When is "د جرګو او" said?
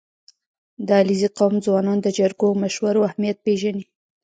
2.01-2.55